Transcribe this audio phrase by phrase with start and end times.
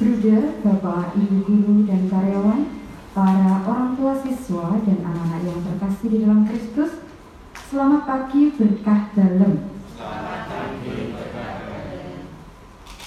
[0.00, 2.72] Bruder, Bapak, Ibu Guru, dan karyawan,
[3.12, 7.04] para orang tua siswa dan anak-anak yang terkasih di dalam Kristus,
[7.68, 9.60] selamat pagi berkah dalam.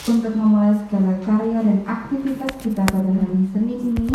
[0.06, 4.14] Untuk memulai segala karya dan aktivitas kita pada hari Senin ini,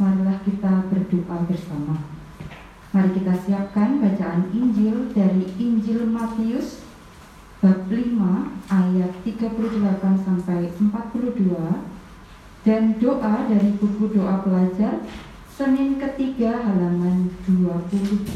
[0.00, 2.00] marilah kita berdoa bersama.
[2.96, 6.80] Mari kita siapkan bacaan Injil dari Injil Matius
[7.60, 11.95] bab 5 ayat 38 sampai 42
[12.66, 14.98] dan doa dari buku doa pelajar
[15.56, 18.26] Senin ketiga halaman 28.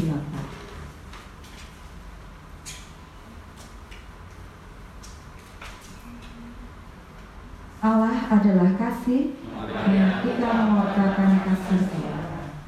[7.81, 9.35] Allah adalah kasih
[9.67, 11.83] dan kita mewartakan kasih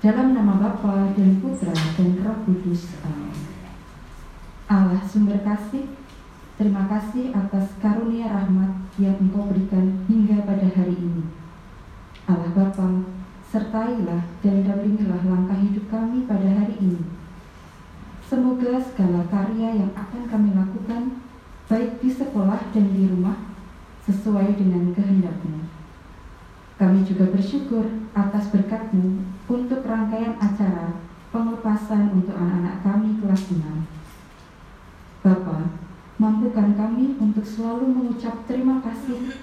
[0.03, 2.91] dalam nama Bapa dan Putra dan Roh Kudus.
[3.07, 3.39] Amin.
[4.73, 5.85] Allah sumber kasih,
[6.57, 11.12] terima kasih atas karunia rahmat yang Engkau berikan hingga pada hari ini.
[13.53, 17.05] Sertailah dan dampingilah langkah hidup kami pada hari ini.
[18.25, 21.21] Semoga segala karya yang akan kami lakukan,
[21.69, 23.37] baik di sekolah dan di rumah,
[24.09, 25.69] sesuai dengan kehendakmu.
[26.81, 27.85] Kami juga bersyukur
[28.17, 30.97] atas berkatmu untuk rangkaian acara
[31.29, 33.61] penglepasan untuk anak-anak kami kelas 6.
[35.21, 35.77] Bapa,
[36.17, 39.37] mampukan kami untuk selalu mengucap terima kasih,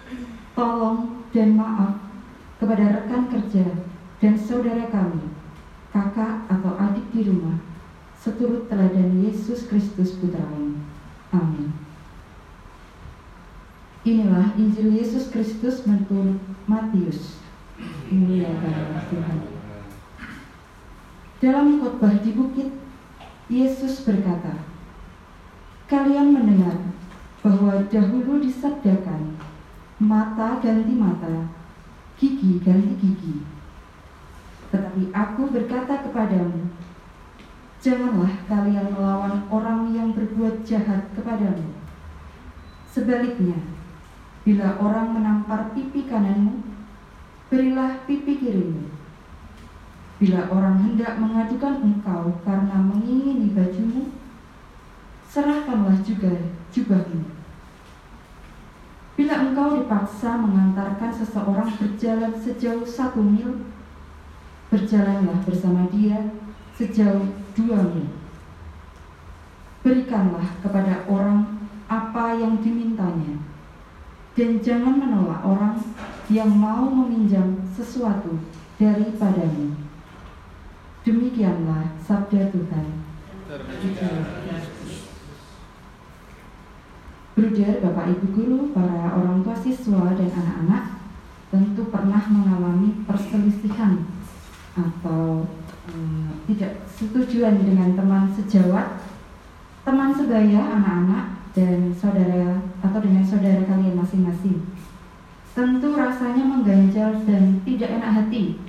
[0.58, 2.10] tolong, dan maaf
[2.58, 3.89] kepada rekan kerja
[4.20, 5.32] dan saudara kami,
[5.96, 7.56] kakak atau adik di rumah,
[8.20, 10.76] seturut teladan Yesus Kristus Putramu.
[11.32, 11.72] Amin.
[14.04, 17.40] Inilah Injil Yesus Kristus menurut Matius.
[19.10, 19.40] Tuhan.
[21.40, 22.70] Dalam khotbah di bukit,
[23.48, 24.68] Yesus berkata,
[25.88, 26.76] Kalian mendengar
[27.40, 29.40] bahwa dahulu disabdakan,
[29.98, 31.50] mata ganti mata,
[32.20, 33.59] gigi ganti gigi.
[34.70, 36.70] Tetapi aku berkata kepadamu,
[37.82, 41.74] janganlah kalian melawan orang yang berbuat jahat kepadamu.
[42.90, 43.58] Sebaliknya,
[44.50, 46.64] Bila orang menampar pipi kananmu,
[47.54, 48.88] berilah pipi kirimu.
[50.18, 54.10] Bila orang hendak mengadukan engkau karena mengingini bajumu,
[55.28, 56.34] serahkanlah juga
[56.74, 57.30] jubahmu.
[59.20, 63.70] Bila engkau dipaksa mengantarkan seseorang berjalan sejauh satu mil,
[64.70, 66.34] berjalanlah bersama dia
[66.78, 67.26] sejauh
[67.58, 68.10] dua mil.
[69.84, 73.42] Berikanlah kepada orang apa yang dimintanya
[74.40, 75.76] dan jangan menolak orang
[76.32, 78.40] yang mau meminjam sesuatu
[78.80, 79.76] daripadamu.
[81.04, 82.86] Demikianlah sabda Tuhan.
[87.36, 91.04] Bruder, Bapak Ibu Guru, para orang tua siswa dan anak-anak
[91.52, 92.79] tentu pernah mengalami
[94.80, 95.44] atau
[95.92, 99.04] eh, tidak setujuan dengan teman sejawat,
[99.84, 104.64] teman sebaya anak-anak dan saudara atau dengan saudara kalian masing-masing.
[105.52, 108.62] Tentu rasanya mengganjal dan tidak enak hati.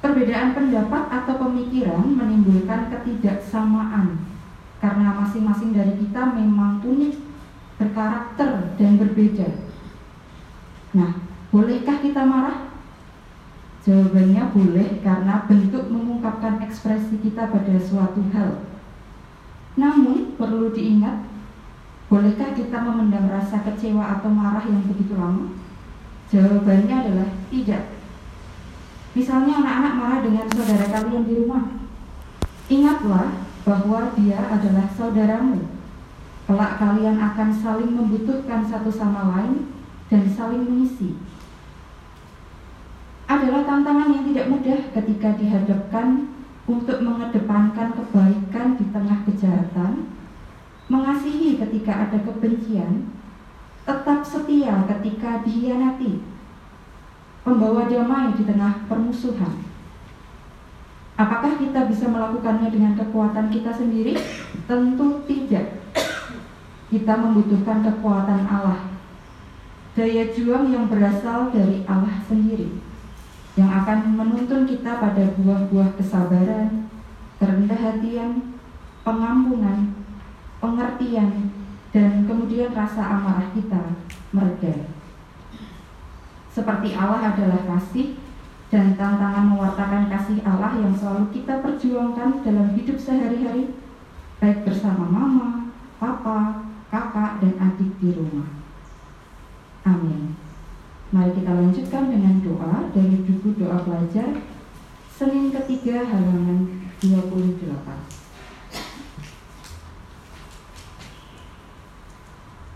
[0.00, 4.24] Perbedaan pendapat atau pemikiran menimbulkan ketidaksamaan
[4.80, 7.20] karena masing-masing dari kita memang unik,
[7.76, 9.48] berkarakter dan berbeda.
[10.96, 11.20] Nah,
[11.52, 12.69] bolehkah kita marah?
[13.90, 18.62] Jawabannya boleh karena bentuk mengungkapkan ekspresi kita pada suatu hal.
[19.74, 21.26] Namun perlu diingat
[22.10, 25.54] Bolehkah kita memendam rasa kecewa atau marah yang begitu lama?
[26.26, 27.86] Jawabannya adalah tidak.
[29.14, 31.70] Misalnya anak-anak marah dengan saudara kalian di rumah.
[32.66, 35.70] Ingatlah bahwa dia adalah saudaramu.
[36.50, 39.70] Kelak kalian akan saling membutuhkan satu sama lain
[40.10, 41.14] dan saling mengisi.
[43.30, 46.26] Adalah tantangan yang tidak mudah ketika dihadapkan
[46.66, 50.10] untuk mengedepankan kebaikan di tengah kejahatan
[50.90, 53.14] mengasihi ketika ada kebencian,
[53.86, 56.18] tetap setia ketika dihianati,
[57.46, 59.62] membawa damai di tengah permusuhan.
[61.14, 64.18] Apakah kita bisa melakukannya dengan kekuatan kita sendiri?
[64.66, 65.78] Tentu tidak.
[66.90, 68.98] Kita membutuhkan kekuatan Allah,
[69.94, 72.82] daya juang yang berasal dari Allah sendiri,
[73.58, 76.86] yang akan menuntun kita pada buah-buah kesabaran,
[77.42, 78.60] kerendah hatian,
[79.02, 79.96] pengampunan,
[80.62, 81.50] pengertian,
[81.90, 83.98] dan kemudian rasa amarah kita
[84.30, 84.74] mereda.
[86.50, 88.18] Seperti Allah adalah kasih
[88.70, 93.74] dan tantangan mewartakan kasih Allah yang selalu kita perjuangkan dalam hidup sehari-hari,
[94.38, 98.46] baik bersama mama, papa, kakak, dan adik di rumah.
[99.82, 100.38] Amin.
[101.10, 101.86] Mari kita lanjut
[103.60, 104.40] doa pelajar
[105.12, 107.60] Senin ketiga halaman 28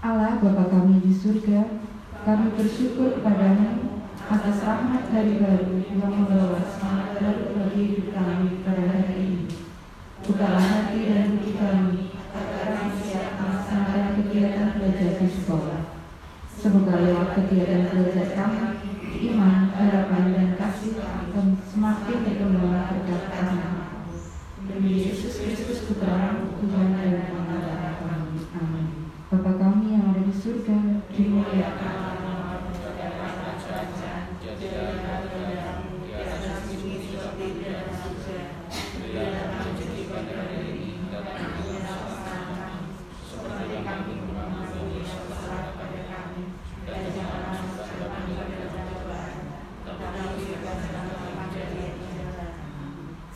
[0.04, 1.80] Allah Bapa kami di surga,
[2.28, 8.84] kami bersyukur kepadamu atas rahmat hari baru yang membawa semangat baru bagi hidup kami pada
[8.84, 9.48] hari ini.
[10.28, 15.82] Bukalah hati dan hati kami agar kami siap melaksanakan kegiatan belajar di sekolah.
[16.52, 18.83] Semoga lewat kegiatan belajar kami,
[19.14, 23.62] iman, harapan, dan kasih akan semakin berkembang berkat kasih.
[24.64, 28.40] Demi Yesus Kristus Putra, Tuhan dan Pengacara kami.
[28.58, 28.86] Amin.
[29.28, 32.14] Bapa kami yang ada di surga, dimuliakan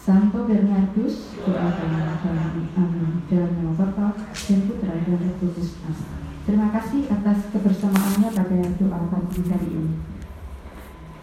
[0.08, 2.64] Santo Bernardus, doakanlah kami.
[2.80, 3.20] Amin.
[3.28, 5.76] Dalam nama Bapa dan Putra dan Roh Kudus.
[6.48, 10.00] Terima kasih atas kebersamaannya pada doa pagi hari ini.